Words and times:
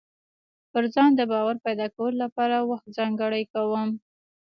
پر 0.71 0.83
ځان 0.95 1.09
د 1.15 1.21
باور 1.31 1.55
پيدا 1.65 1.87
کولو 1.95 2.17
لپاره 2.25 2.55
وخت 2.69 2.87
ځانګړی 2.97 3.43
کوم. 3.53 3.89